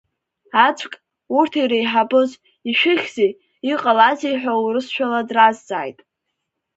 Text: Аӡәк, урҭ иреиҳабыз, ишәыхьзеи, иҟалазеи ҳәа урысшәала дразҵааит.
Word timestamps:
Аӡәк, 0.65 0.93
урҭ 1.37 1.51
иреиҳабыз, 1.61 2.31
ишәыхьзеи, 2.69 3.31
иҟалазеи 3.71 4.35
ҳәа 4.41 4.53
урысшәала 4.65 5.21
дразҵааит. 5.29 5.99